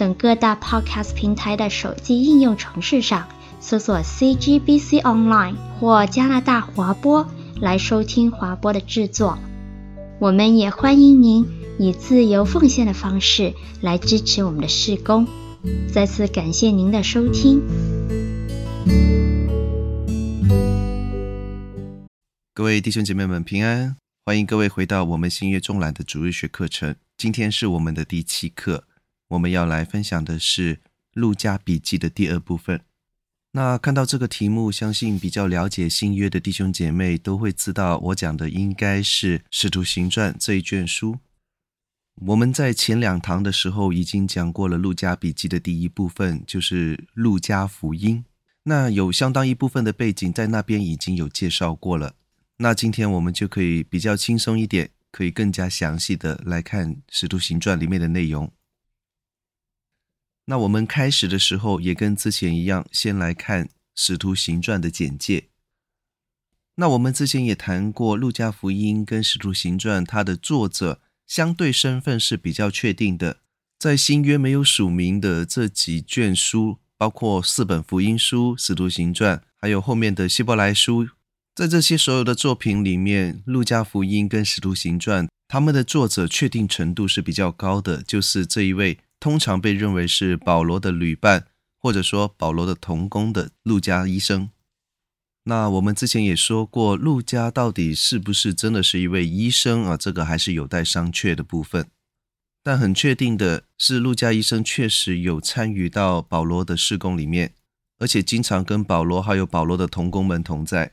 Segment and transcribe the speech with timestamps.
[0.00, 3.28] 等各大 Podcast 平台的手机应用程式上
[3.60, 7.28] 搜索 CGBC Online 或加拿大华播
[7.60, 9.38] 来收听华播的制作。
[10.18, 11.46] 我们也欢迎您
[11.78, 15.28] 以自由奉献的方式来支持我们的事工。
[15.92, 17.60] 再次感谢您的收听。
[22.54, 26.96] 各位弟兄姐妹们平安，欢迎各位回到我们新月中览的主日学课程。
[27.18, 28.84] 今天是我们的第七课。
[29.30, 30.76] 我们要来分享的是
[31.14, 32.80] 《路加笔记》的第二部分。
[33.52, 41.18] 那看到这个题目，相信比较了解新约的弟兄姐妹都会知道，我讲的应该是《使徒行传》这一卷书。
[42.26, 48.18] 我们在前两堂的时候已经讲过了，《路加笔记》的第一部分就是《路加福音》，
[48.64, 52.14] 那有相当一部分的背景在那边已经有介绍过了。
[52.58, 58.52] 那今天我们就可以比较轻松一点，可以更加详细的来看《使徒行传》里面的内容。
[60.50, 65.44] 那我们开始的时候也跟之前一样，先来看《使徒行传》的简介。
[66.74, 73.36] 那我们之前也谈过，《路加福音》跟《使徒行传》它的作者相对身份是比较确定的。
[73.78, 81.06] 在新约没有署名的这几卷书，包括四本福音书、《使徒行传》，还有后面的希伯来书，
[81.54, 88.98] 在这些所有的作品里面，《路加福音》跟《使徒行传》他们的作者确定程度是比较高的，就是这一位。
[89.20, 91.46] 通常被认为是保罗的旅伴，
[91.78, 94.50] 或者说保罗的同工的路加医生。
[95.44, 99.96] 那我们之前也说过，路加到底是不是真的是一位医生啊？
[99.96, 101.86] 这个还是有待商榷的部分。
[102.62, 107.54] 但很确定的是，路加医生确实有参与到保罗的事工里面，
[107.98, 110.92] 而且经常跟保罗还有保罗的同工们同在。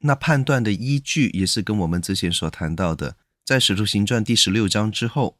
[0.00, 5.38] 那判断的依据也是跟我们之前所谈到的，在使徒行传第十六章之后。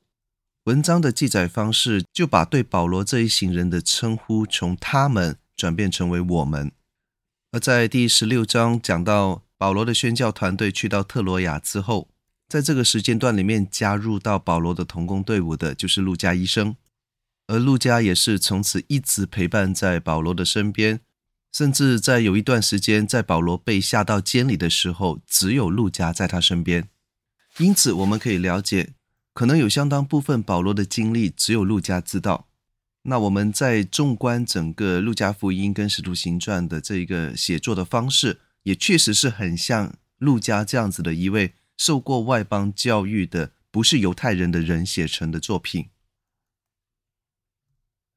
[0.67, 6.71] 文章的记载方式就把对保罗这一行人的称呼从他们转变成为我们。
[7.51, 12.09] 而在第十六章讲到保罗的宣教团队去到特罗亚之后，
[12.49, 16.77] 在这个时间段里面加入到保罗的同工队伍的就是路加医生，
[17.49, 21.01] 而路加也是从此一直陪伴在保罗的身边，
[21.53, 26.89] 甚至在有一段时间在保罗被下到监里的时候，只有路加在他身边。
[27.59, 28.93] 因此我们可以了解。
[29.35, 32.49] 可能有相当部分保罗的经历只有路加知道。
[33.05, 45.89] 那我们在纵观整个路加福音跟使徒行传的这一个写作的方式，也确实是很像路加这样子的一位受过外邦教育的不是犹太人的人写成的作品。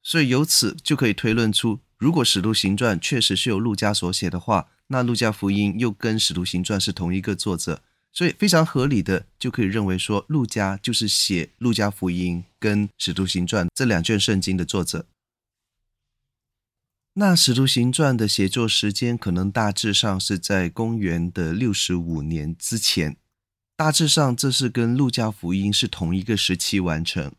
[0.03, 7.81] 所以由此就可以推论出，如果使徒行传确实是由路加所写的话，那路加福音又跟使徒行传是同一个作者。
[8.15, 15.05] 所以非常合理的就可以认为说，路加就是写《路加福音》跟《使徒行传》这两卷圣经的作者。
[17.15, 23.17] 那《使徒行传》的写作时间可能大致上是在公元的六十五年之前，
[23.75, 27.33] 大致上这是跟《路加福音》是同一个时期完成。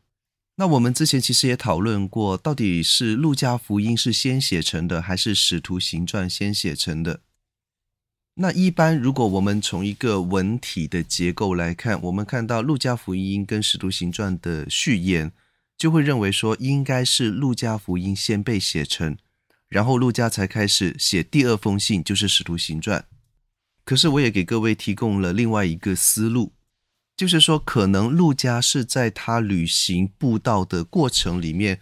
[0.57, 7.21] 那我们之前其实也讨论过，到底是《路加福音》是先写成的，还是《使徒行传》先写成的？
[8.39, 15.33] 那一般，如果我们从一个文体的结构来看，我们看到《路加福音》跟《使徒行传》的序言，
[15.79, 19.17] 就会认为说应该是《路加福音》先被写成，
[19.71, 23.01] 然后路加才开始写第二封信，就是《使徒行传》。
[23.87, 26.53] 可是我也给各位提供了另外一个思路，
[27.17, 31.81] 就是说可能路加是在他旅行布道的过程里面，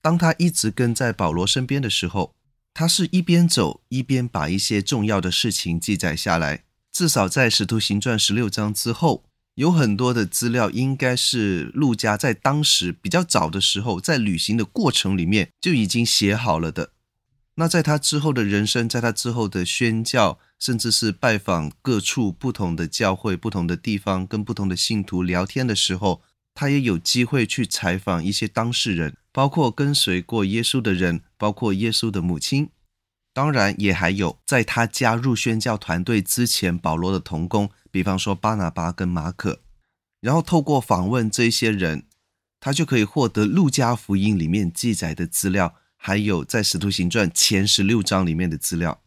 [0.00, 2.36] 当他一直跟在保罗身边的时候。
[2.78, 9.24] 他是一边走一边把一些重要的事情记载下来，至少在《使徒行传》十六章之后，
[9.56, 16.92] 有很多的资料应该是陆家在当时比较早的时候，在旅行的过程里面就已经写好了的。
[17.56, 26.22] 那在他之后的人生，在他之后的宣教，甚至是拜访各处不同的教会、不同的地方，跟不同的信徒聊天的时候，
[26.58, 29.16] 他也有机会去采访一些当事人。
[29.30, 32.70] 包括跟随过耶稣的人，包括耶稣的母亲，
[33.32, 39.60] 当然也还有在他加入宣教团队之前，保罗的同工，比方说巴拿巴跟马可，
[40.20, 42.06] 然后透过访问这些人，
[42.58, 49.00] 他就可以获得路加福音里面记载的资料，还有在使徒行传前十六章里面的资料。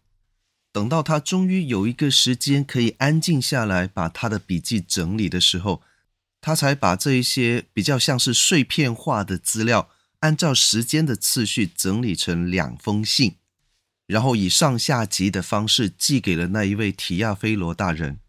[0.72, 5.82] 等到他终于有一个时间可以安静下来，把他的笔记整理的时候，
[6.42, 9.90] 他才把这一些比较像是碎片化的资料，
[10.20, 13.36] 按照时间的次序整理成两封信，
[14.08, 18.20] 然后以上下集的方式寄给了那一位提亚菲罗大人。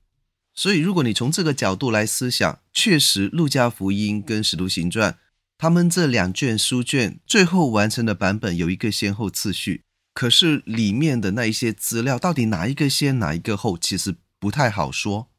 [0.55, 5.19] 所以，如果你从这个角度来思想，确实，路加福音跟使徒行传，
[5.57, 9.85] 他们这两卷书卷最后完成的版本有一个先后次序。
[10.13, 15.31] 可是里面的那一些资料，到底哪一个先，哪一个后，其实不太好说。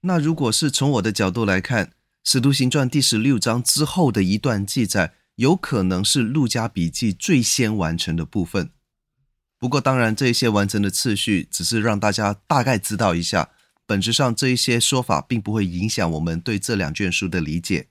[0.00, 1.92] 那如果是从我的角度来看，
[2.30, 8.68] 使徒行传第十六章之后的一段记载，有可能是路加笔记最先完成的部分。
[9.58, 13.48] 不过，当然，这一些完成的次序只是让大家大概知道一下。
[13.86, 17.88] 本质上，这一些说法并不会影响我们对这两卷书的理解。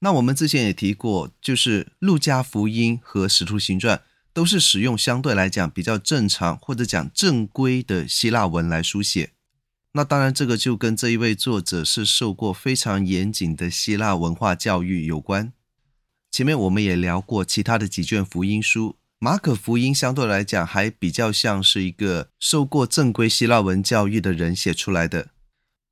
[0.00, 4.02] 那我们之前也提过，就是路加福音和使徒行传
[4.32, 9.30] 都是使用相对来讲比较正常或者讲正规的希腊文来书写。
[9.94, 15.52] 那当然，这个就跟这一位作者是受过非常严谨的希腊文化教育有关。
[16.30, 18.96] 前面我们也聊过其他的几卷福音书。
[19.18, 25.28] 马可福音相对来讲还比较像是一个受过正规希腊文教育的人写出来的。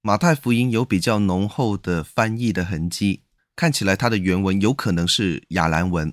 [0.00, 3.20] 马太福音有比较浓厚的翻译的痕迹，
[3.54, 6.12] 看起来它的原文有可能是亚兰文。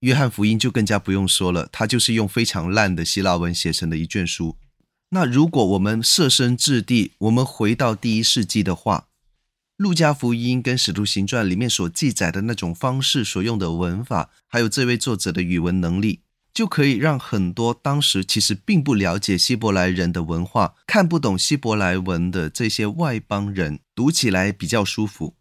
[0.00, 4.58] 约翰福音就更加不用说了，它就是用非常烂的希腊文写成的一卷书。
[5.14, 9.06] 那如果我们设身置地，我们回到第一世纪的话，
[9.76, 16.22] 路加福音跟使徒行传里面所记载的那种方式、所用的文法，还有这位作者的语文能力。
[16.52, 25.36] 就可以让很多当时其实并不了解希伯来人的文化、看不懂希伯来文的这些外邦人读起来比较舒服。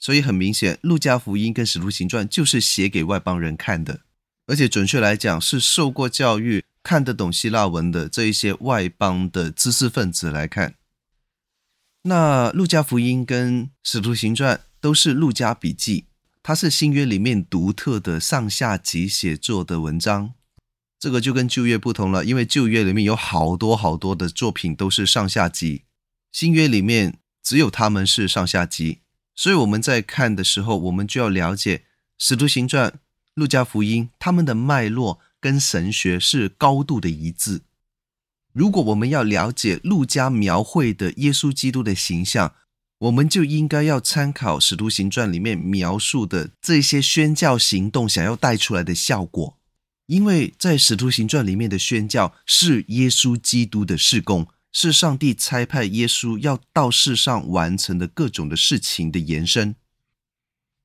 [0.00, 4.00] 所以很明显，《路加福音》跟《使徒行传》就是写给外邦人看的，
[4.48, 10.74] 而且准确来讲是受过教育、看得懂希腊文的这一些外邦的知识分子来看。
[12.02, 16.06] 那《路加福音》跟《使徒行传》都是路加笔记，
[16.42, 20.34] 它是新约里面独特的上下级写作的文章。
[20.98, 25.82] 这个就跟旧约不同了，因为旧约里面有好多好多的作品都是上下级，
[26.30, 29.00] 新约里面只有他们是上下级，
[29.34, 31.78] 所以我们在看的时候，我们就要了解
[32.18, 32.90] 《使徒行传》、
[33.34, 37.62] 《路加福音》他们的脉络跟神学是高度的一致。
[38.52, 42.54] 如果我们要了解路加描绘的耶稣基督的形象，
[42.98, 49.58] 我们就应该要参考《使徒行传》里面描述的这些宣教行动想要带出来的效果。
[50.06, 59.74] 因为在《使徒行传》里面的宣教是耶稣基督的事工，是上帝差派耶稣要到世上完成的各种的事情的延伸。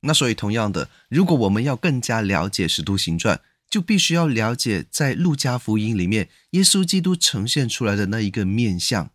[0.02, 3.36] 那所以，同样的，如果我们要更加了解《使徒行传》，
[3.70, 9.12] 就必须要了解在路加福音里面耶稣基督呈现出来的那一个面相，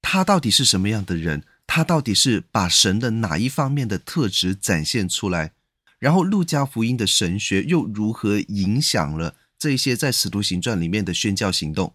[0.00, 1.44] 他到底是什么样的人？
[1.66, 5.52] 他到底是把神的哪一方面的特质展现出来？
[5.98, 11.94] 然后，路加福音的神学又如何影响了这一些在使徒行传里面的宣教行动？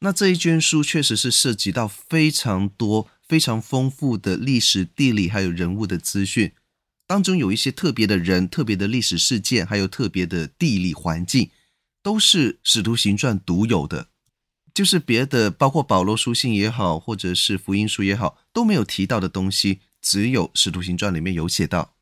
[0.00, 6.52] 那这一卷书确实是涉及到非常多、非常丰富的历史、地理还有人物的资讯，
[7.06, 11.50] 当中有一些特别的人、特别的历史事件，还有特别的地理环境，
[12.02, 14.08] 都是使徒行传独有的，
[14.74, 21.94] 就是别的，包括保罗书信也好，或者是福音书也好，都没有提到的东西，只有使徒行传里面有写到。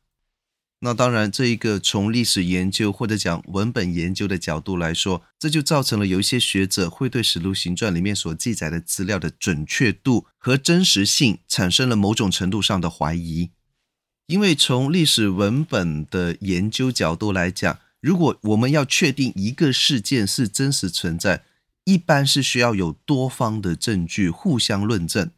[0.79, 13.51] 那当然，这一个从历史研究或者讲文本研究的角度来说，这就造成了有一些学者会对《使徒行传》里面所记载的资料的准确度和真实性产生了某种程度上的怀疑。
[14.27, 21.43] 因为从历史文本的研究角度来讲，如果我们要确定一个事件是真实存在，
[21.83, 25.29] 一般是需要有多方的证据互相论证。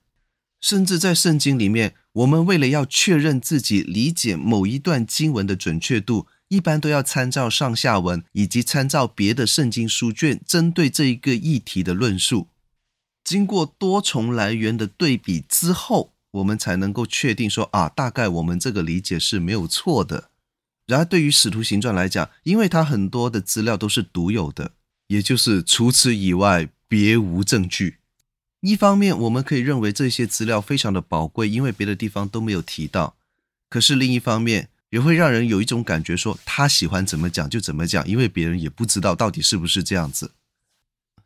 [0.62, 12.48] 甚至在圣经里面，我们为了要确认自己理解某一段经文的准确度，一般都要参照上下文，以及参照别的圣经书卷针对这一个议题的论述。
[13.24, 20.30] 经过多重来源的对比之后，我们才能够确定说啊，大概我们这个理解是没有错的。
[20.86, 24.72] 然而，对于使徒行传来讲，因为它很多的资料都是独有的，
[25.08, 27.98] 也就是除此以外别无证据。
[28.62, 33.16] 一方面，我们可以认为这些资料非常的宝贵，因为别的地方都没有提到。
[33.70, 40.32] 可是另一方面，也会让人有一种感觉，说他喜欢怎么讲就怎么讲，因为别人也不知道到底是不是这样子。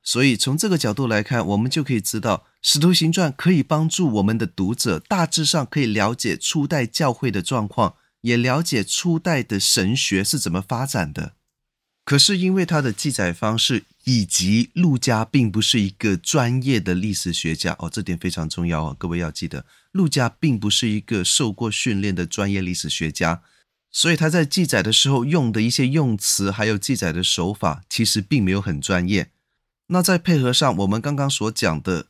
[0.03, 11.33] 所以从这个角度来看，我们就可以知道，《使徒行传》可以帮助我们的读者大致上可以了解初代教会的状况，也了解初代的神学是怎么发展的。
[12.03, 23.43] 可是因为他的记载方式，以及路加并不是一个专业的历史学家哦，这点非常重要哦，各位要记得，路加并不是一个受过训练的专业历史学家，
[23.91, 29.29] 所以他在记载的时候用的一些用词，还有记载的手法，其实并没有很专业。
[29.91, 32.03] 那再配合上我们刚刚所讲的《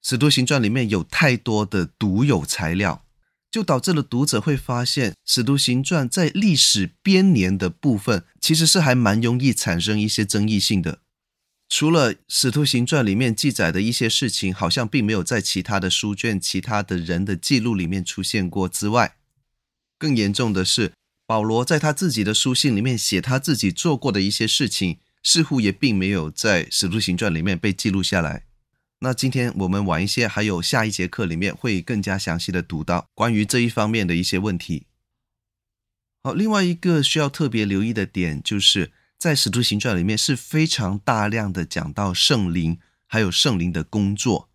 [0.00, 3.02] 使徒行传》里面有太多的独有材料。
[3.50, 10.98] 就导致了读者会发现，《使徒行传》在历史编年的部分，其实是还蛮容易产生一些争议性的。
[11.68, 19.14] 除了《使徒行传》里面记载的一些事情，好像并没有在其他的书卷、其他的人的记录里面出现过之外，
[19.96, 20.92] 更严重的是，
[21.24, 28.44] 保罗在他自己的书信里面写他自己做过的一些事情，似乎也并没有在《使徒行传》里面被记录下来。
[29.00, 34.86] 那今天我们晚一些，还有下一节课里面会更加详细的读到关于这一方面的一些问题。
[36.22, 44.48] 好，另外一个需要特别留意的点，就是在《使徒行传》里面是非常大量的讲到圣灵，还有圣灵的工作，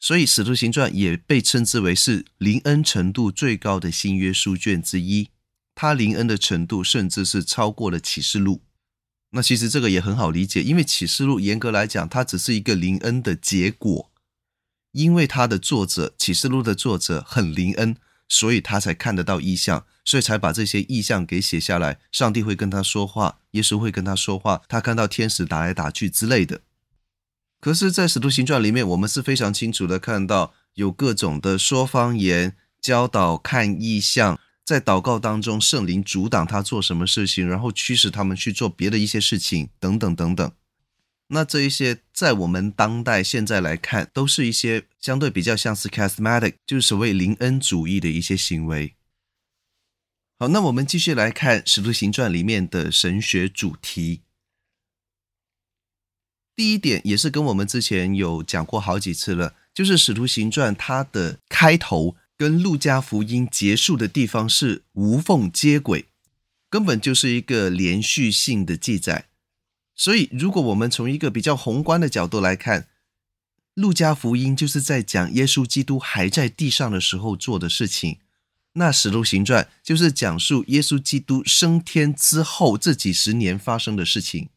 [0.00, 5.28] 所以《使徒行传》也被称之为是灵恩程度最高的新约书卷之一，
[5.74, 8.62] 它灵恩的程度甚至是超过了启示录。
[9.32, 14.10] 那其实这个也很好理解，因为启示录严格来讲，它只是一个灵恩的结果。
[14.92, 17.96] 因为它的作者，启示录的作者很灵恩，
[18.28, 21.98] 所以他才看得到异象，所以才把这些异象给写下来。
[22.12, 26.60] 上帝会跟他说话，耶稣会跟他说话，他看到天使打来打去之类的。
[27.58, 34.38] 可是，在使徒行传里面，我们是非常清楚的看到有各种的说方言、教导看异象。
[34.64, 40.52] 在祷告当中，圣灵阻挡他做什么事情，然后驱使他们去做别的一些事情，等等等等。
[41.28, 48.94] 那这一些在我们当代现在来看，都是一些相对比较像是 charismatic，就是所谓灵恩主义的一些行为。
[50.38, 54.22] 好，那我们继续来看《使徒行传》里面的神学主题。
[56.54, 62.14] 第一点也是跟我们之前有讲过好几次了，就是《使徒行传》它的开头。
[62.42, 66.06] 跟路加福音结束的地方是无缝接轨，
[66.68, 69.28] 根本就是一个连续性的记载。
[69.94, 72.88] 所以，如果我们从一个比较宏观的角度来看，
[73.74, 78.18] 路加福音就是在讲耶稣基督还在地上的时候做的事情，
[78.72, 84.48] 那使徒行传就是讲述耶稣基督升天之后这几十年发生的事情。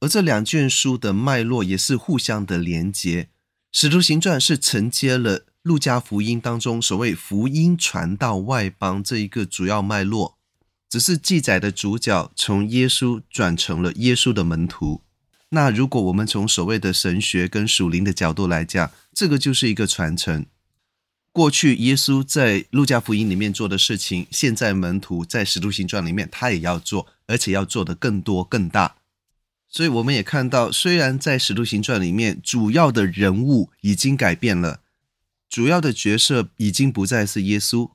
[0.00, 3.30] 而这两卷书的脉络也是互相的连接，
[3.72, 5.46] 使徒行传是承接了。
[5.66, 10.36] 路加福音当中所谓福音传到外邦这一个主要脉络，
[10.88, 15.02] 只是记载的主角从耶稣转成了耶稣的门徒。
[15.48, 20.46] 那如果我们从所谓的神学跟属灵的角度来讲，这个就是一个传承。
[21.32, 28.94] 过去耶稣在路加福音里面做的事情，现在门徒在使徒行传里面他也要做，而且要做得更多更大。
[29.68, 34.82] 所以我们也看到，虽然在使徒行传里面主要的人物已经改变了。
[35.48, 37.92] 主要的角色已经不再是耶稣，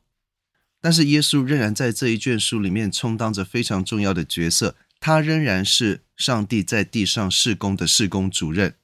[0.79, 4.75] 但是耶稣仍然在这一卷书里面充当着非常重要的角色。
[4.99, 8.75] 他仍然是上帝在地上事工的事工主任。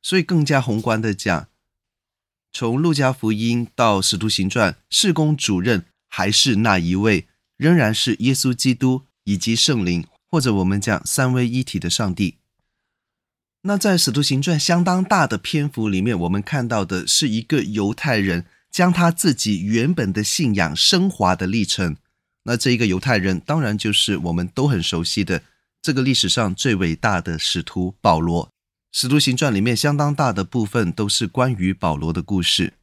[0.00, 1.48] 所以更加宏观的讲，
[2.52, 12.38] 从路加福音到使徒行传，事工主任还是那一位，仍然是耶稣基督以及圣灵，或者我们讲三位一体的上帝。
[13.62, 21.96] 那在《使徒行传》相当大的篇幅里面，我们看到的是一个犹太人将他自己原本的信仰升华的历程。
[22.44, 25.42] 那这一个犹太人，当然就是我们都很熟悉的
[25.82, 28.46] 这个历史上最伟大的使徒保罗。
[28.92, 32.74] 《使徒行传》里面相当大的部分都是关于保罗的故事。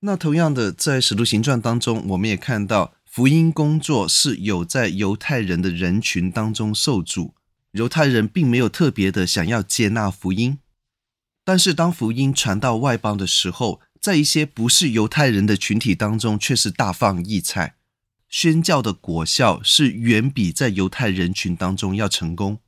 [0.00, 7.34] 那同样的，在《使徒行传》当中，我们也看到福音工作是有在犹太人的人群当中受阻。
[7.72, 10.58] 犹太人并没有特别的想要接纳福音，
[11.42, 17.76] 但是当福音传到外邦的时候，在一些不是犹太人的群体当中，却是大放异彩，
[18.28, 22.58] 宣教的果效是远比在犹太人群当中要成功。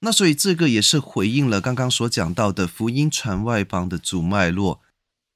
[0.00, 4.80] 那所以这个也是回应了刚刚所讲到的福音传外邦的主脉络。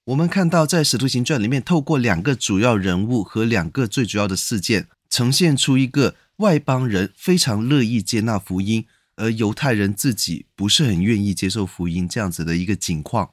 [0.07, 6.17] 我们看到在《使徒行传》里面，透过两个主要人物和两个最主要的事件，呈现出一个。
[6.41, 13.33] 外邦人非常乐意接纳福音，而犹太人自己不是很愿意接受福音，这样子的一个景况。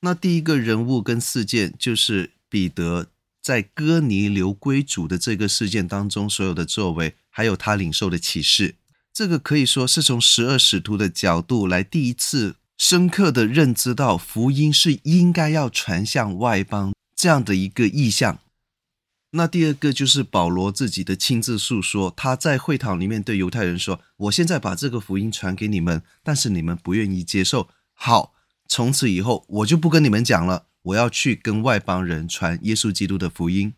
[0.00, 3.06] 那第一个人物跟事件就是彼得
[3.40, 8.74] 在哥尼流归主的这个事件当中所有的作为，还有他领受的启示。
[9.12, 18.40] 这个可以说是从十二使徒的角度来第一次深刻的认知到福音是应该要传向外邦这样的一个意向。
[19.32, 27.68] 那第二个就是保罗自己的亲自诉说，他在会堂里面对犹太人说：“我现在把这个福音传给你们，但是你们不愿意接受。
[27.94, 28.32] 好，
[28.66, 33.74] 从此以后我就不跟你们讲了，我要去跟外邦人传耶稣基督的福音。”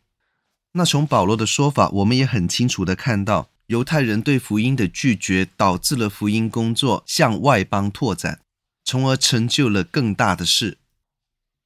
[0.72, 8.40] 那从保罗的说法，我们也很清楚的看到，犹太人对福音的拒绝，导致了福音工作向外邦拓展，
[8.82, 10.78] 从而成就了更大的事。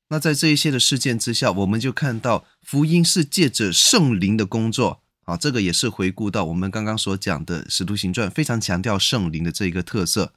[0.08, 10.32] 那在这一些的事件之下，我们就看到福音是借着圣灵的工作啊，这个也是回顾到我们刚刚所讲的《使徒行传》，非常强调圣灵的这一个特色。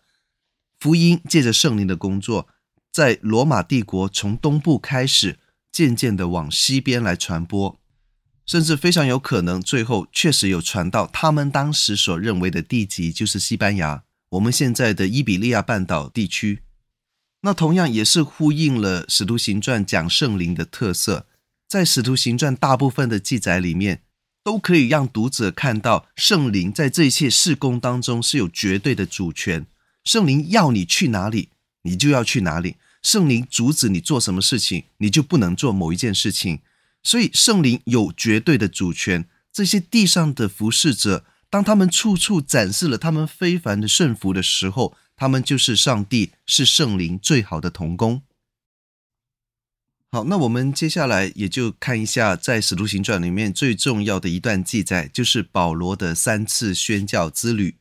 [0.80, 2.48] 福音借着圣灵的工作，
[2.92, 5.38] 在罗马帝国从东部开始，
[5.72, 7.80] 渐渐的往西边来传播，
[8.48, 16.64] 甚至非常有可能最后确实有传到他们当时所认为的地极，就是西班牙，我们现在的伊比利亚半岛地区。
[17.42, 21.26] 那同样也是呼应了《使徒行传》讲圣灵的特色，
[21.68, 24.02] 在《使徒行传》大部分的记载里面，
[24.44, 29.66] 都可以让读者看到圣灵在这一切事工当中是有绝对的主权。
[30.04, 31.50] 圣灵要你去哪里，
[31.84, 36.60] 你就要去哪里；圣灵阻止你做什么事情，你就不能做某一件事情。
[37.02, 39.26] 所以圣灵有绝对的主权。
[39.52, 48.22] 这些地上的服侍者，当他们处处展示了他们非凡的顺服的时候，他们就是上帝，是圣灵最好的同工。
[50.14, 57.76] 好，那我们接下来也就看一下，在《使徒行传》里面最重要的一段记载，就是保罗的三次宣教之旅。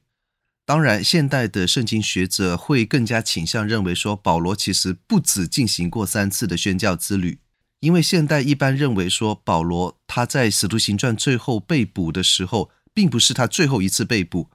[0.66, 7.38] 当然，现代的圣经学者会更加倾向认为说，保罗其实不止进行过三次的宣教之旅，
[7.78, 14.50] 因为现代一般认为说，保罗他在《使徒行传》最后被捕的时候，并不是他最后一次被捕。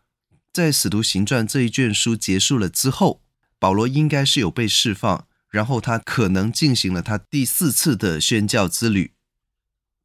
[0.53, 3.24] 在《使徒行传》这一卷书结束了之后，
[3.57, 9.13] 保罗应该是有被释放，然后他可能进行了他第四次的宣教之旅。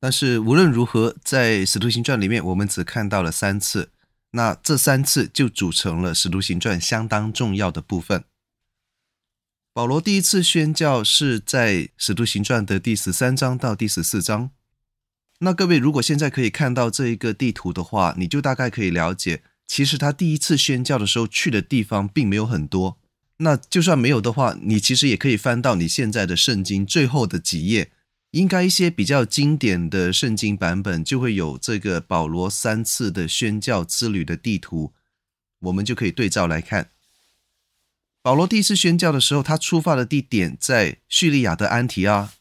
[0.01, 3.91] 但是无论如何，在《使徒行传》里面，我们只看到了三次，
[4.31, 8.25] 那这三次就组成了《使徒行传》相当重要的部分。
[9.75, 14.51] 保罗第一次宣教是在《使徒行传》的第十三章到第十四章。
[15.41, 19.43] 那各位如果现在可以看到这一个地图的话，你就大概可以了解。
[19.69, 22.99] 其实他第一次宣教的时候去的地方并没有很多，
[23.37, 27.93] 那就算没有的话，你其实也可以翻到你现在的圣经最后的几页，
[28.31, 34.95] 应该一些比较经典的圣经版本就会有这个保罗三次的宣教之旅的地图，
[35.61, 36.91] 我们就可以对照来看。
[38.23, 42.33] 保罗第一次宣教的时候，他出发的地点在叙利亚的安提阿，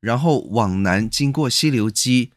[0.00, 2.30] 然后往南经过西流基，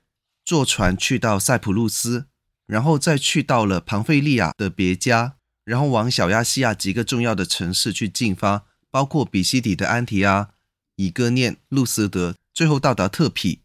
[0.44, 2.26] 坐船去到塞浦路斯。
[2.68, 10.50] 然后再去到了庞费利亚的别家，然后往小亚细亚几个重要的城市去进发，包括比西底的安提阿、
[10.98, 13.62] 以哥念、路斯德，最后到达特匹。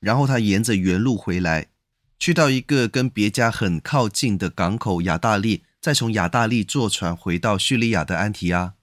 [0.00, 1.68] 然后他沿着原路回来，
[2.18, 8.74] 去到一个跟别家很靠近的港口亚大利，再从亚大利坐船回到叙利亚的安提阿。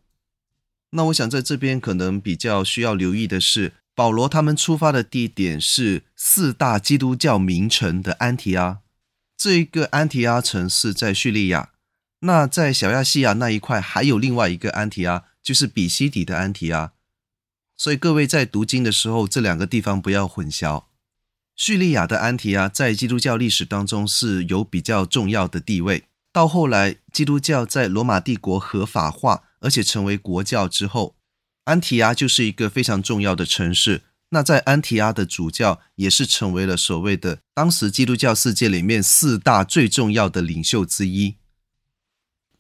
[0.92, 8.80] 那我想在这边可能比较需要留意的是，保罗他们出发的地点是四大基督教名城的安提阿。
[9.38, 11.70] 这一个安提阿城是在叙利亚，
[12.22, 16.94] 那在小亚细亚那一块还有另外一个安提阿，就是比西底的安提阿。
[17.78, 20.86] 所以各位在读经的时候，这两个地方不要混淆。
[21.56, 26.06] 叙利亚的安提阿在基督教历史当中是有比较重要的地位。
[26.34, 31.16] 到后来，基督教在罗马帝国合法化，而且成为国教之后，
[31.66, 34.02] 安提阿就是一个非常重要的城市。
[34.30, 41.38] 那在安提阿的主教也是成为了所谓的当时基督教世界里面四大最重要的领袖之一。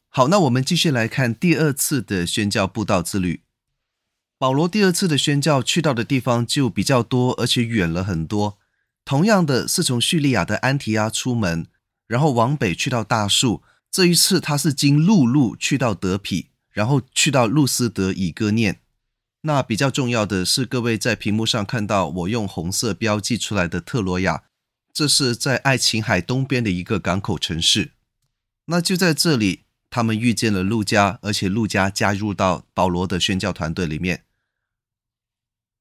[0.07, 3.41] 好，那我们继续来看第二次的宣教布道之旅。
[4.39, 8.57] 保罗第二次的宣教去到的地方就比较多，而且远了很多。
[9.03, 11.67] 同样的是从叙利亚的安提阿出门，
[12.07, 13.61] 然后往北去到大数。
[13.91, 18.81] 这一次他是经陆路去到德庇，然后去到路斯德、以哥念。
[19.41, 24.43] 那比较重要的是，各位在屏幕上看到我用红色标记出来的特罗亚，
[24.91, 27.91] 这是在爱琴海东边的一个港口城市。
[28.65, 34.23] 那就在这里，他们遇见了路加，而且路加加入到保罗的宣教团队里面。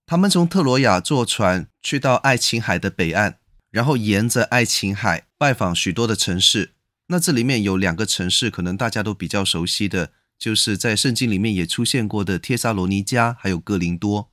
[0.05, 3.39] 他们从特罗亚坐船去到爱琴海的北岸，
[3.71, 6.75] 然后沿着爱琴海拜访许多的城市。
[7.09, 10.13] 那这里面有两个城市，可能大家都比较熟悉的。
[10.39, 14.31] 就是在圣经里面也出现过的帖撒罗尼迦，还有哥林多。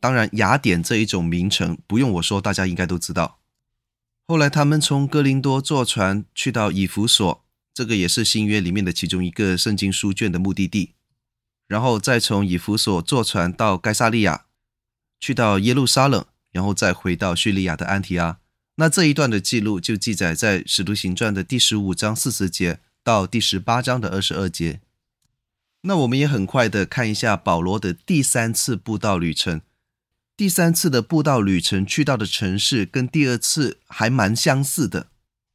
[0.00, 3.38] 当然，雅典这一种名城不用我说，大家应该都知道。
[4.26, 10.94] 后来他们从哥林多坐船去到以弗所，这个也是新约里面的其中一个圣经书卷的目的地。
[11.68, 14.46] 然后再从以弗所坐船到该撒利亚，
[15.20, 18.38] 去到耶路撒冷，然后再回到叙利亚的安提阿。
[18.76, 24.80] 那这一段的记录就记载在《使徒行传》的第十五章四十节到第十八章的二十二节。
[25.82, 29.60] 那我们也很快的看一下保罗的第三次布道旅程。
[30.36, 35.08] 第三次的布道旅程去到的城市跟第二次还蛮相似的，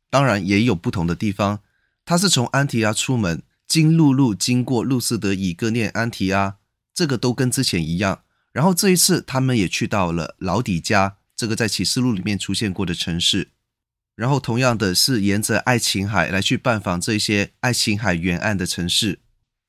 [0.10, 1.62] 当然也有不同的地方。
[2.06, 6.58] 他是从安提阿出门，经陆路经过路斯德、以哥念、安提阿，
[6.94, 8.22] 这个都跟之前一样。
[8.54, 13.50] 然后这一次他们也去到了老底加，这个在启示录里面出现过的城市。
[14.16, 19.20] 然后同样的是沿着爱琴海来去拜访这些爱琴海沿岸的城市。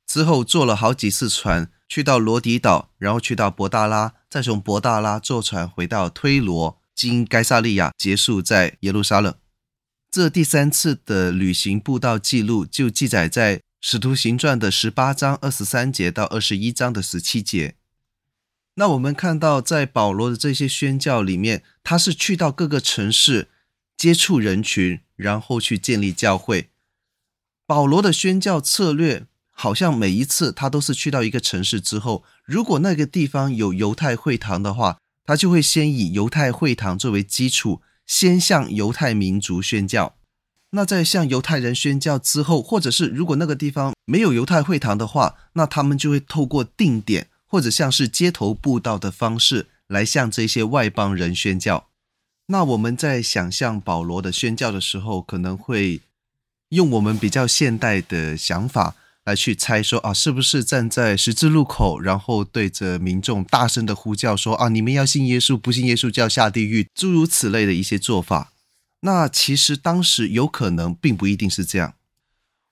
[0.09, 9.35] 之后坐了好几次船，去到罗底岛，然后去到伯大拉，再从伯大拉坐船回到推罗，经该萨利亚结束在耶路撒冷。
[10.11, 17.77] 这第三次的旅行步道记录就记载在《使徒行传》的十八章二十三节到二十一章的十七节。
[18.77, 23.49] 那我们看到，在保罗的这些宣教里面，他是去到各个城市
[23.95, 26.71] 接触人群，然后去建立教会。
[27.67, 29.27] 保罗的宣教策略。
[29.61, 40.15] 好像每一次他都是去到一个城市之后，如果那个地方有犹太会堂的话，他就会先以犹太会堂作为基础，先向犹太民族宣教。
[40.71, 51.89] 那在向犹太人宣教之后，或者是如果那个地方没有犹太会堂的话，那他们就会透过定点或者像是街头布道的方式来向这些外邦人宣教。
[52.47, 56.01] 那我们在想象保罗的宣教的时候，可能会
[56.69, 58.95] 用我们比较现代的想法。
[59.29, 68.55] 来去猜说啊，是不是站在十字路口，然后对着民众大声的呼叫说啊，你们要信耶稣，不信耶稣就要下地狱，诸如此类的一些做法。
[69.03, 71.93] 那其实当时有可能并不一定是这样。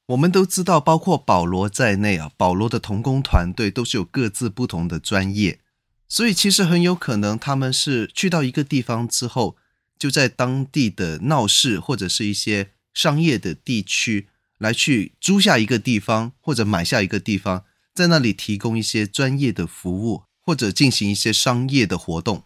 [0.06, 5.60] 我们都知道，包括保罗在内啊，保罗的同工团队都是有各自不同的专业，
[6.08, 9.56] 所以其实很有可能他们是去到一个地方之后，
[9.98, 14.28] 就在当地的闹市或者是一些商业的地区。
[14.58, 17.64] 来去租下一个地方，或者买下一个地方，
[17.94, 22.44] 在那里提供一些专业的服务，或者进行一些商业的活动。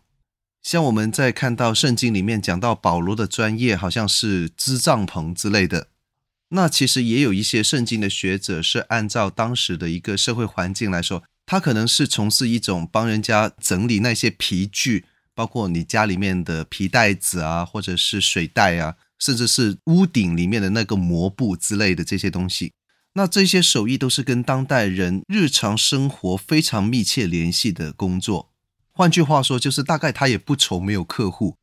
[0.63, 5.89] 像我们在看到圣经里面讲到保罗的专业，好像是织帐篷之类的。
[6.51, 18.97] 那其实也有一些圣经的学者是按照当时的一个社会环境来说，他可能是从事一种帮人家整理那些皮具，包括你家里面的皮袋子啊，或者是水袋啊。
[19.21, 22.73] 甚至是屋顶里面的那个膜布之类的这些东西，
[23.13, 28.51] 那这些手艺都是跟当代人日常生活非常密切联系的工作。
[28.93, 31.57] 换句话说，就是大概他也不愁没有客户，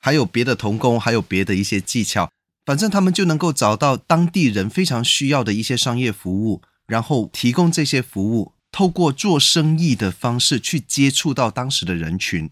[0.00, 2.30] 还有别的童工，还有别的一些技巧，
[2.64, 12.50] 反正他们就能够找到当地人非常需要的一些商业服务，然后提供这些服务，透过做生意的方式去接触到当时的人群。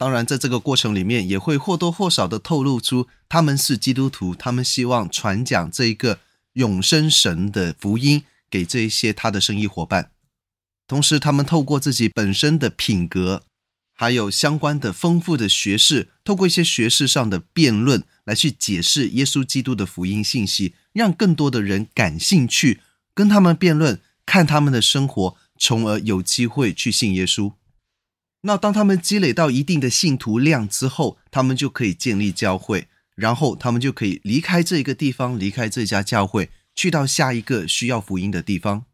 [0.00, 6.20] 当然，在这个过程里面，也会或多或少的透露出他们是基督徒，他们希望传讲这一个
[6.54, 10.12] 永生神的福音给这一些他的生意伙伴。
[10.88, 13.42] 同时，他们透过自己本身的品格，
[13.92, 22.80] 还有相关的丰富的学识，透过一些学识上的辩论来去解释耶稣基督的福音信息，让更多的人感兴趣，
[23.12, 27.52] 跟他们辩论，看他们的生活，从而有机会去信耶稣。
[28.42, 38.86] 那当他们积累到一定的信徒量之后，他们就可以建立教会，然后他们就可以离开这个地方，离开这家教会，去到下一个需要福音的地方。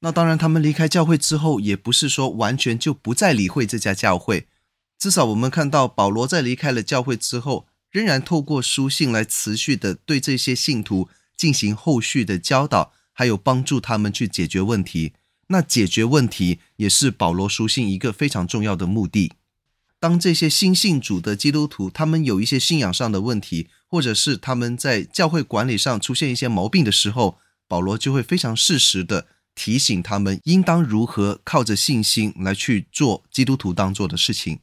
[0.00, 4.46] 那当然，他们离开教会之后，也不是说完全就不再理会这家教会。
[4.98, 15.14] 至少我们看到保罗在离开了教会之后，仍然透过书信来持续的对这些信徒进行后续的教导，还有帮助他们去解决问题。
[15.48, 19.32] 那解决问题也是保罗书信一个非常重要的目的。
[20.00, 34.60] 当这些新信主的基督徒，他们有一些信仰上的问题，或者是他们在教会管理上出现一些毛病的时候，保罗就会非常适时的提醒他们，应当如何靠着信心来去做基督徒当做的事情。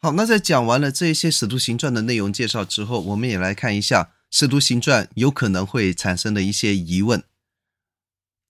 [0.00, 7.24] 好，那在讲完了这一些使徒行传的内容介绍之后，我们也来看一下使徒行传有可能会产生的一些疑问。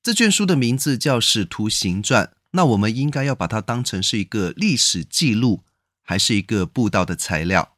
[0.03, 5.63] 这卷书的名字叫《使徒行传》，那我们应该要把它当成是一个历史记录，
[6.03, 7.77] 还是一个布道的材料？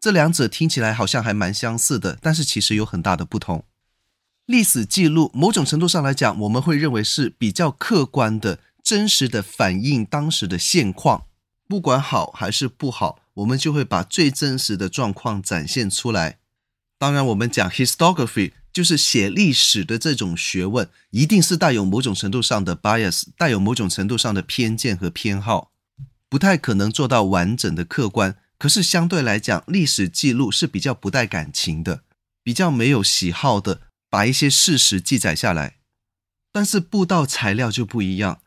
[0.00, 3.64] 这两者听起来好像还蛮相似的，但是其实有很大的不同。
[4.46, 11.26] 历史记录某种程度上来讲，我们会认为是比较客观的、真实的反映当时的现况，
[11.68, 16.38] 不管好还是不好，我们就会把最真实的状况展现出来。
[16.98, 18.54] 当然，我们讲 histography。
[18.78, 25.72] 就是写历史的这种学问，一定是带有某种程度上的 bias，带有某种程度上的偏见和偏好，
[26.28, 32.02] 不太可能做到完整的客观，可是相对来讲，历史记录是比较不带感情的，
[32.44, 35.78] 比较没有喜好的，把一些事实记载下来。
[36.52, 38.42] 但是布道材料就不一样，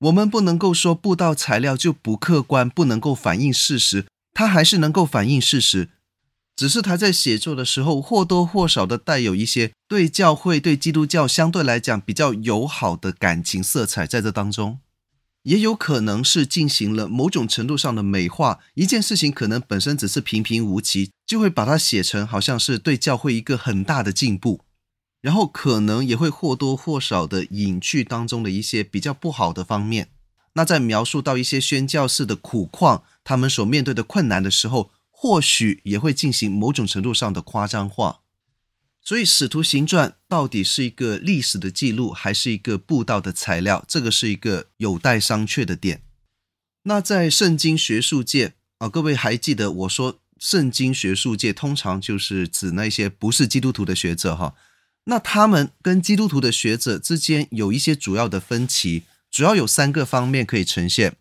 [0.00, 5.90] 我们不能够说布道材料就不客观，不能够反映事实，它还是能够反映事实，
[6.60, 14.78] 只是他在写作的时候或多或少的带有一些对教会、对基督教相对来讲比较友好的感情色彩在这当中。
[15.44, 24.60] 也有可能是进行了某种程度上的美化，一件事情可能本身只是平平无奇，就会把它写成好像是对教会一个很大的进步，
[25.22, 30.08] 然后可能也会或多或少的隐去当中的一些比较不好的方面。
[30.52, 34.90] 那在描述到一些宣教士的苦况，他们所面对的困难的时候，
[35.22, 38.20] 或许也会进行某种程度上的夸张化。
[39.02, 43.84] 所以，《使徒行传》到底是一个历史的记录，还是一个布道的材料？
[43.86, 46.00] 这个是一个有待商榷的点。
[46.84, 54.54] 那在圣经学术界啊，各位还记得我说，圣经学术界通常就是指那些不是基督徒的学者哈。
[55.04, 61.16] 那他们跟基督徒的学者之间有一些主要的分歧，主要有三个方面可以呈现。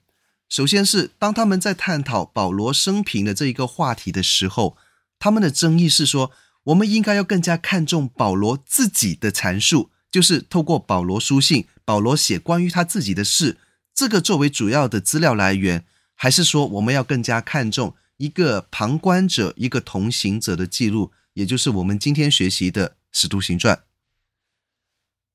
[0.50, 4.76] 首先是当他们在探讨保罗生平的这一个话题的时候，
[5.20, 6.32] 他们的争议是说，
[6.64, 13.58] 我们应该要更加看重保罗自己的阐述，就是透过保罗书信，保罗写关于他自己的事，
[13.94, 15.86] 这个作为主要的资料来源，
[16.16, 23.76] 还是说我们要更加看重一个旁观者、一个同行者的记录，也就是我们今天学习的《使徒行传》？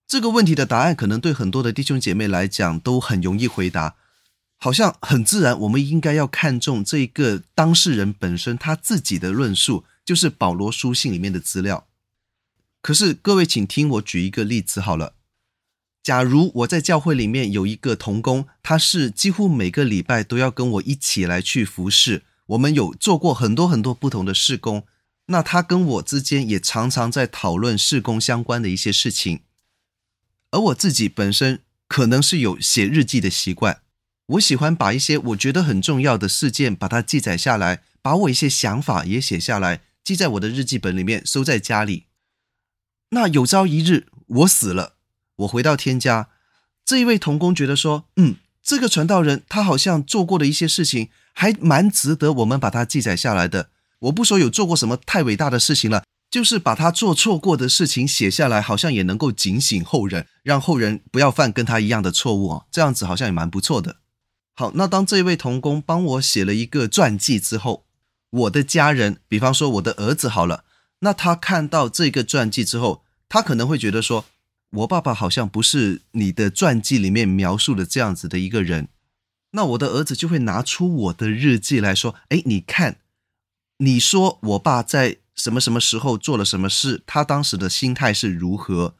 [0.09, 3.94] 这个问题的答案可能对很多的弟兄姐妹来讲都很容易回答，
[4.59, 9.85] 好像很自然，我们应该要看重这一个当事人本身他自己的论述。
[10.05, 11.87] 就是保罗书信里面的资料。
[12.83, 15.14] 可是各位，请听我举一个例子好了。
[16.03, 24.87] 假如我在教会里面有一个童工，他是几乎每个礼拜都要跟我一起来去服侍，我们有做过很多很多不同的事工。
[25.29, 29.40] 那他跟我之间也常常在讨论事工相关的一些事情。
[30.51, 33.81] 而我自己本身可能是有写日记的习惯，
[34.26, 39.82] 我喜欢把一些我觉得很重要的事件把它记载下来，把我一些想法也写下来。
[40.02, 42.06] 记在我的日记本里面，收在家里。
[43.10, 44.94] 那有朝一日我死了，
[45.37, 46.28] 我回到天家，
[46.84, 53.70] 这一位童工觉得说，嗯，这个传道人他好像做过的一些事情，还蛮值得我们把它记载下来的。
[54.00, 62.66] 我不说有做过什么太伟大的事情了，就是把他做错过的事情写下来，好像也能够警醒后人，让后人不要犯跟他一样的错误哦。
[62.70, 63.96] 这样子好像也蛮不错的。
[64.55, 67.85] 好，那当这位童工帮我写了一个传记之后。
[68.31, 70.64] 我的家人，比方说我的儿子好了，
[71.01, 74.25] 那他看到这个传记之后，他可能会觉得说，
[74.71, 78.88] 我爸爸好像不是你的传记里面描述的这样子的一个人。
[79.53, 82.97] 那我的儿子就会拿出我的日记来说，哎，你看，
[83.79, 88.97] 你说我爸在什么什么时候做了什么事，他当时的心态是如何？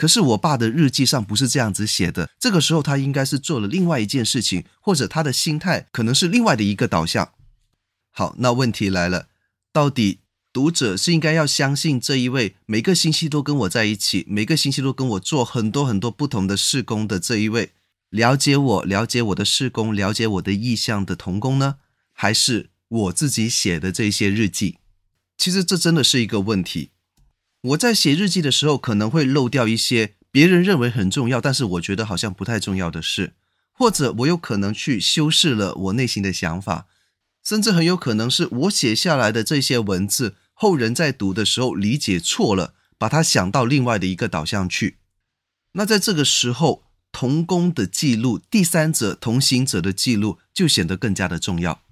[0.00, 7.34] 可是我爸的日记上不是这样子写的，这个时候他应该是做了另外一件事情，或者他的心态可能是另外的一个导向。
[8.10, 9.28] 好，那问题来了，
[9.74, 10.20] 到底
[10.54, 17.72] 读者是应该要相信这一位每个星期都跟我在一起，每个星期都跟我做很多很多不同的事工的这一位，
[18.08, 21.76] 了解我、了解我的事工、了解我的意向的同工呢？
[22.14, 24.78] 还是我自己写的这些日记？
[25.36, 26.92] 其实这真的是一个问题。
[27.62, 33.34] 我在写日记的时候，可能会漏掉一些别人认为很重要，但是我觉得好像不太重要的事，
[33.72, 36.86] 或者我有可能去修饰了我内心的想法。
[37.42, 44.98] 甚至很有可能是我写下来的这些文字，后人在读的时候理解错了，把它想到另外的一个导向去。
[45.72, 51.82] 那在这个时候，同工的记录、第三者、同行者的记录就显得更加的重要。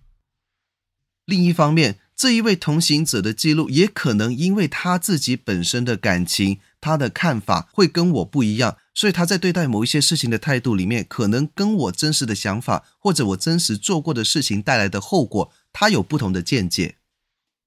[1.25, 8.77] 另一方面，这一位同行者的记录也可能因为他自己本身的感情、他的看法会跟我不一样。
[8.93, 16.97] 所以他在对待某一些事情的态度里面，可能跟我真实的想法，或者我真实做过的事情带来的后果，他有不同的见解。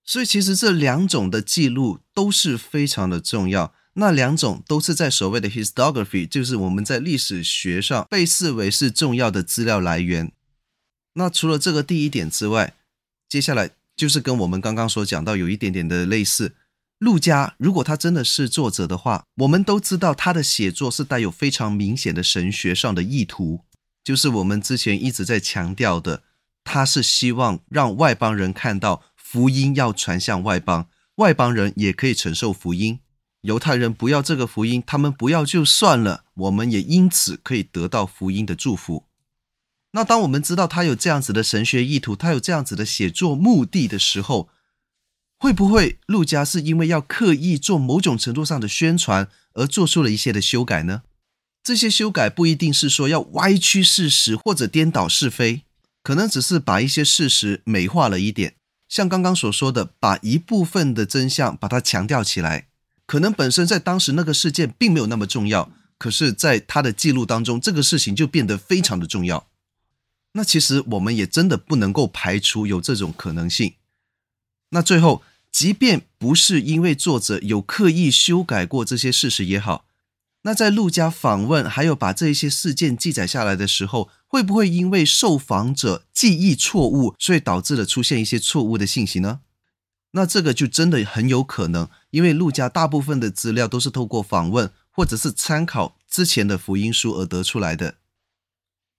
[0.03, 3.73] 所以其实这两种的记录都是非常的重要。
[3.93, 10.33] 那两种都是在所谓的 historiography，就是我们在历史学上被视为是重要的资料来源。
[11.13, 12.73] 那除了这个第一点之外，
[13.29, 16.55] 接下来就是跟我们刚刚所讲到有一点点的类似。
[16.99, 23.61] 陆家，如果他真的是作者的话，我们都知道他的写作是带有非常明显的神学上的意图，
[24.03, 26.21] 就是我们之前一直在强调的，
[26.63, 32.99] 他是希望让外邦人看到福音要传向外邦，外邦人也可以承受福音。
[33.41, 39.07] 犹太人不要这个福音，他们不要就算了，我们也因此可以得到福音的祝福。
[39.93, 44.49] 那当我们知道他有这样子的神学意图，他有这样子的写作目的的时候，
[45.37, 51.01] 会不会路加是因为要刻意做某种程度上的宣传而做出了一些的修改呢？
[51.63, 55.63] 这些修改不一定是说要歪曲事实或者颠倒是非，
[56.01, 58.55] 可能只是把一些事实美化了一点，
[58.87, 62.67] 像刚刚所说的，把一部分的真相把它强调起来，
[63.05, 69.50] 可能本身在当时那个事件并没有那么重要，可是在他的记录当中，这个事情就变得非常的重要。
[70.33, 73.73] 那其实我们也真的不能够排除有这种可能性。
[74.69, 79.85] 那最后，即便不是因为作者有刻意修改过这些事实也好，
[80.43, 89.41] 那在陆家访问还有把这一些事件记载下来的时候，会不会因为受访者记忆错误，所以导致了出现一些错误的信息呢？
[90.13, 97.95] 那这个就真的很有可能，因为陆家大部分的资料都是透过访问或者是参考之前的福音书而得出来的。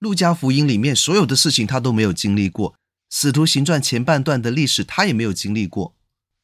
[0.03, 2.75] 路加福音里面所有的事情他都没有经历过，
[3.09, 5.95] 使徒行传前半段的历史他也没有经历过，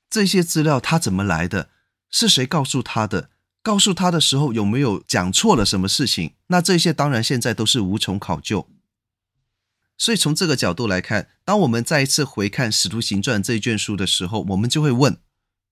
[0.09, 1.69] 这些资料他怎么来的？
[2.09, 3.29] 是谁告诉他的？
[3.61, 6.35] 告诉他的时候有没有讲错了什么事情？
[6.47, 8.69] 那这些当然现在都是无从考究。
[9.97, 15.17] 所以从这个角度来看，当我们再一次回看使徒行传这一卷书的时候，我们就会问：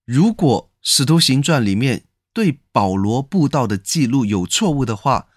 [0.04, 5.28] 如果使徒行传里面对保罗布道的记录有错误的话，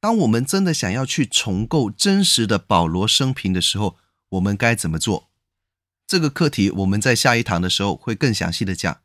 [0.00, 3.96] 当我们真的想要去重构真实的保罗生平的时候，
[4.30, 5.28] 我们该怎么做？
[6.06, 9.00] 这个课题我们在下一堂的时候会更详细的讲。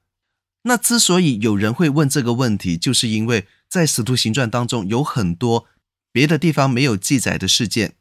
[0.64, 5.68] 那之所以有人会问这个问题，就是因为在使徒行传当中有很多
[6.12, 7.96] 别的地方没有记载的事件。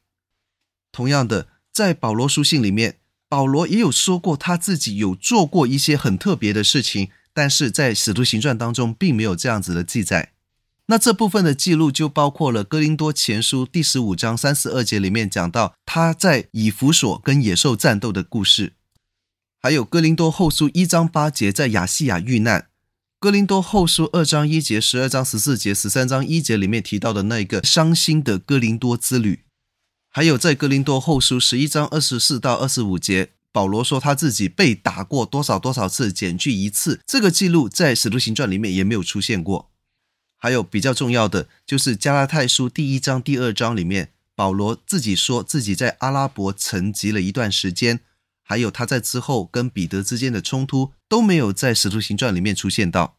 [0.93, 10.35] 同样的，在保罗书信里面，保罗也有说过他自己有做过一些很特别的事情，但是在使徒行传当中并没有这样子的记载。
[10.87, 18.73] 那这部分的记录就包括了《哥林多前书》第十五章三十二节里面讲到他在以弗所跟野兽战斗的故事，
[19.61, 22.61] 还有《哥林多后书》一章八节在亚细亚遇难，
[23.21, 29.45] 《哥林多后书》二章一节、十二章十四节、十三章一节里面提到的那个伤心的哥林多之旅，
[30.11, 39.72] 还有在《哥林多后书》十一章二十四到二十五节，保罗说他自己被打过多少多少次，减去一次，这个记录在《使徒行传》里面也没有出现过。
[40.43, 48.01] 还有比较重要的，就是加拉太书第一章、第二章里面，保罗自己说自己在阿拉伯沉寂了一段时间，
[48.43, 53.19] 还有他在之后跟彼得之间的冲突都没有在使徒行传里面出现到。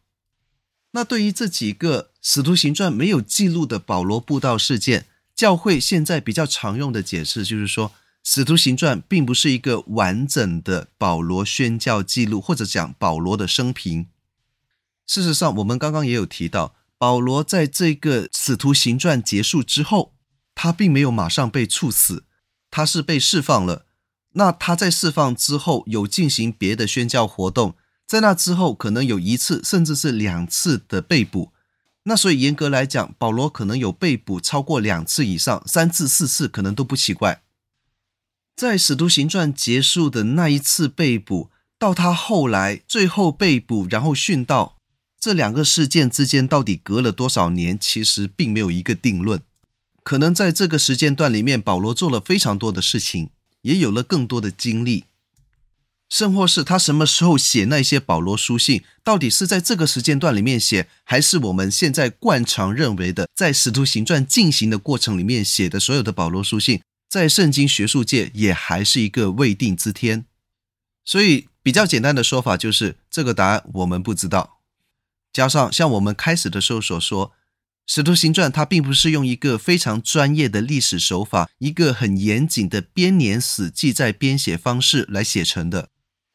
[0.90, 14.08] 那对于这几个使徒行传没有记录的保罗布道事件，教会现在比较常用的解释就是说，使徒行传并不是一个完整的保罗宣教记录，或者讲保罗的生平。
[15.06, 16.74] 事实上，我们刚刚也有提到。
[17.04, 20.14] 保罗在这个使徒行传结束之后，
[20.54, 22.24] 他并没有马上被处死，
[22.70, 23.84] 他是被释放了。
[24.30, 31.52] 那他在释放之后有进行别的宣教活动，在那之后可能有一次甚至是两次的被捕。
[32.04, 37.42] 那所以严格来讲，保罗可能有被捕超过两次以上，三次、四次可能都不奇怪。
[38.56, 44.73] 在使徒行传结束的那一次被捕，到他后来最后被捕，然后殉道。
[45.24, 47.78] 这两个事件之间到底隔了多少年？
[47.80, 49.40] 其实并没有一个定论。
[50.02, 53.30] 可能在这个时间段里面，保罗做了非常多的事情，
[53.62, 55.04] 也有了更多的经历。
[56.10, 70.26] 甚或是他什么时候写那些保罗书信，到底是在这个时间段里面写，还是我们现在惯常认为的，在使徒行传进行的过程里面写的所有的保罗书信，在圣经学术界也还是一个未定之天。
[71.02, 74.53] 所以，比较简单的说法就是，这个答案我们不知道。
[75.34, 77.30] 加上像我们开始的时候所说，
[77.86, 85.82] 《使徒行传》它并不是用一个非常专业的历史手法，一个很严谨的编年史记载编写方式来写成的。《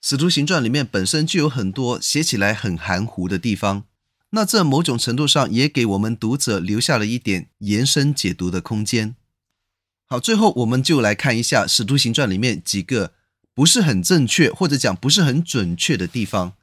[0.01, 3.85] 使徒行传》里面本身就有很多写起来很含糊的地方，
[4.31, 9.15] 那这某种程度上也给我们读者留下了一点延伸解读的空间。
[10.07, 13.13] 好，最后我们就来看一下《使徒行传》里面几个
[13.55, 16.53] 不是很正确或者讲不是很准确的地方。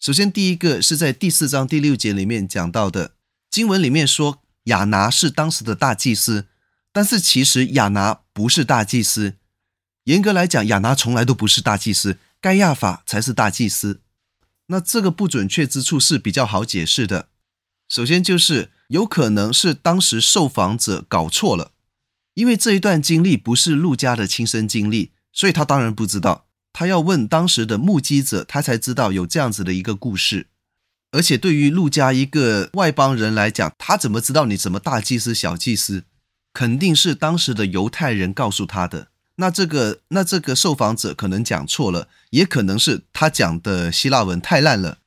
[0.00, 3.12] 首先，第一个是在第四章第六节里面讲到的
[3.50, 6.46] 经文里面说，亚拿是当时的大祭司，
[6.90, 9.34] 但是其实亚拿不是大祭司。
[10.04, 14.00] 严格来讲，亚拿从来都不是大祭司，该亚法才是大祭司。
[14.68, 17.28] 那这个不准确之处是比较好解释的。
[17.86, 21.72] 首先就是有可能是当时受访者搞错了，
[22.32, 26.46] 因为这一段经历不是路加的亲身经历，所以他当然不知道。
[26.72, 30.46] 他要问当时的目击者，他才知道有这样子的一个故事。
[31.12, 36.04] 而且对于陆家一个外邦人来讲，他怎么知道你什么大祭司、小祭司？
[36.52, 39.08] 肯定是当时的犹太人告诉他的。
[39.36, 44.98] 那这个，那这个受访者可能讲错了，也可能是他讲的希腊文太烂了。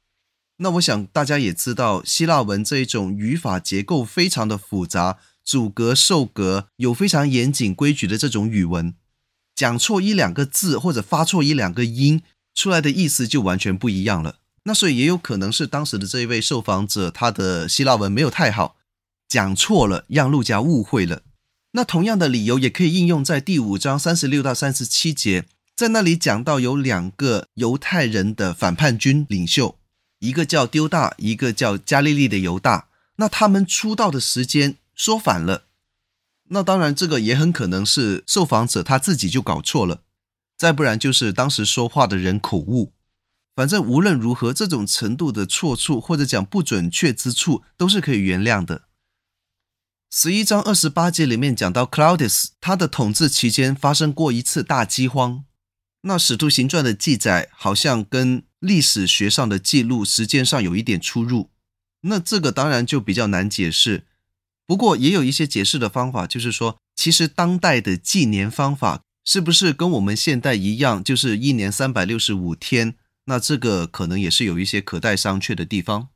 [0.58, 8.94] 那我想大家也知道，希腊文这一种语法结构非常的复杂，主格受格有非常严谨规矩的这种语文，
[9.56, 12.22] 讲错一两个字或者发错一两个音，
[12.56, 14.38] 出来的意思就完全不一样了。
[14.64, 18.78] 那所以也有可能是当时的这一位受访者，他的希腊文没有太好，
[19.28, 21.24] 讲错了，让路加误会了。
[21.74, 25.46] 那同样的理由也可以应用在第五章三十六到三十七节，
[25.76, 29.78] 在那里讲到有两个犹太人的反叛军领袖，
[30.20, 32.88] 一个叫丢大，一个叫加利利的犹大。
[33.18, 35.64] 那他们出道的时间说反了，
[36.54, 40.04] 那当然这个也很可能是受访者他自己就搞错了，
[40.56, 42.94] 再不然就是当时说话的人口误。
[43.56, 48.84] 反正无论如何，这种程度的错处或者讲不准确之处都是可以原谅的。
[50.12, 55.46] 十一章二十八节里面讲到，Claudius 他的统治期间发生过一次大饥荒。
[56.02, 61.50] 那使徒行传的记载好像跟历史学上的记录时间上有一点出入，
[62.02, 64.06] 那这个当然就比较难解释。
[64.66, 72.96] 不过也有一些解释的方法，就是说，其实当代的纪年方法是不是跟我们现代一样，就是一年三百六十五天？
[73.26, 76.10] 那这个可能也是有一些可待商榷的地方。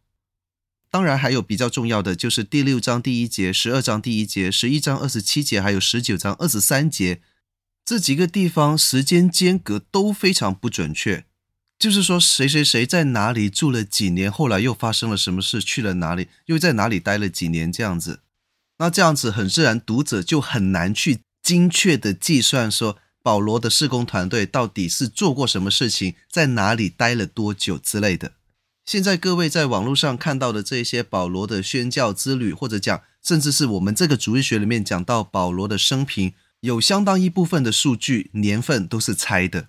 [0.90, 7.22] 当然，还有比较重要的就是第六章第一节、十二章第一节、十一章二十七节，还有十九章二十三节
[7.84, 11.26] 这几个地方时间间隔都非常不准确。
[11.78, 18.22] 就是说，谁谁谁在哪里住了几年，后来又发生了什么事，去了哪里，又在哪里待了几年，这样子。
[18.80, 22.98] 那这样子很自然，读者就很难去精确的计算说。
[23.24, 28.32] 保罗的施工团队到底是做过什么事情，在哪里待了多久之类的？
[28.86, 39.68] 现在各位在网络上看到的这些保罗的宣教之旅，或者讲，甚至是我们这个主日学里面讲到保罗的生平，有相当一部分的数据年份都是猜的。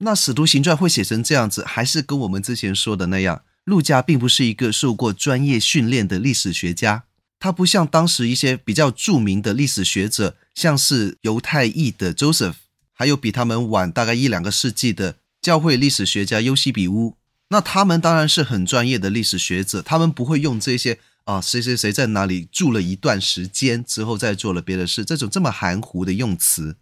[0.00, 7.04] 那使徒行传会写成这样子，还是跟我们之前说的那样，路加并不是一个受过专业训练的历史学家。
[7.40, 12.56] 他不像当时一些比较著名的历史学者，像是犹太裔的 Joseph，
[12.92, 17.16] 还有比他们晚大概一两个世纪的教会历史学家尤西比乌。
[17.48, 26.76] 那他们当然是很专业的历史学者，他们不会用这些啊谁谁谁在哪里住了一段时间之后再做了别的事，这种这么含糊的用词。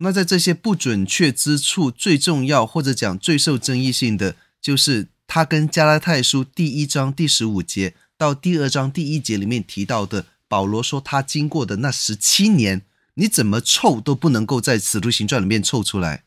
[0.00, 7.94] 那在这些不准确之处，最重要或者讲最受争议性的，就是他跟加拉太书第一章第十五节。
[8.18, 12.82] 到第二章第一节里面提到的，保罗说他经过的那十七年，
[13.14, 16.24] 你怎么凑都不能够在使徒行传里面凑出来。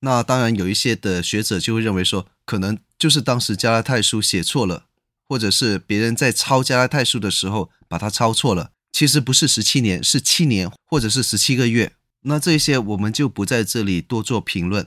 [0.00, 4.86] 那当然有一些的学者就会认为说，可能就是当时加拉太书写错了，
[5.28, 8.72] 或者是别人在抄加拉太书的时候把它抄错了。
[8.90, 11.92] 其实不是十七年，是七年，或者是十七个月。
[12.22, 14.86] 那这些我们就不在这里多做评论。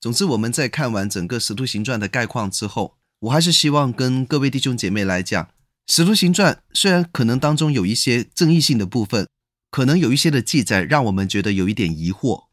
[0.00, 2.99] 总之，我们在看完整个使徒行传的概况之后。
[3.20, 5.44] 我还是希望跟各位弟兄姐妹来讲，
[5.86, 9.28] 《使徒行传》虽然可能当中有一些争议性的部分，
[9.70, 12.46] 可能有一些的记载让我们觉得有一点疑惑，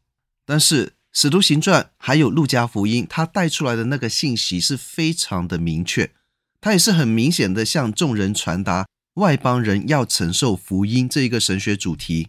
[0.44, 6.12] 但是《使徒行传》还有《路加福音》，它带出来的那个信息是非常的明确，
[6.60, 12.28] 它也是很明显的向众人传达外邦人要承受福音这一个神学主题。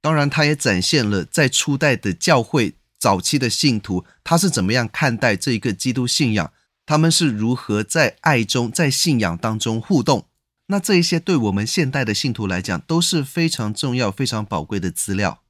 [0.00, 6.52] 当然，它也展现了在初代的教会早期的信徒，他是怎么样看待这一个基督信仰。
[6.84, 10.26] 他们是如何在爱中、在信仰当中互动？
[10.66, 15.42] 那这一些对我们现代的信徒来讲都是非常重要、非常宝贵的资料，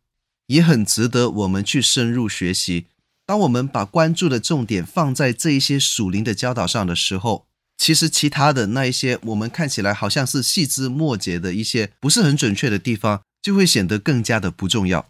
[0.46, 2.86] 也很值得我们去深入学习。
[3.24, 7.46] 当我们把关注的重点放在这一些属灵的教导上的时候，
[7.78, 15.08] 其实其他的那一些我们看起来好像是细枝末节的一些不是很准确的地方，就会显得更加的不重要。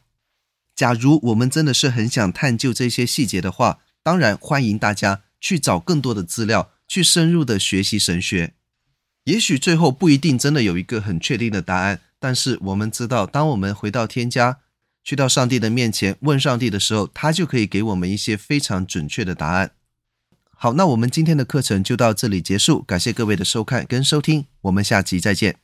[0.76, 5.22] 假如我们真的是很想探究这些细节的话，当然欢迎大家。
[5.42, 8.54] 去找更多的资料，去深入的学习神学。
[9.24, 14.60] 也许最后不一定真的有一个很确定的答案，但是我们知道，当我们回到天家，
[15.04, 19.72] 去到上帝的面前问上帝的时候，他就可以给我们一些非常准确的答案。
[20.50, 25.56] 好，那我们今天的课程就到这里结束，感谢各位的收看跟收听，我们下集再见。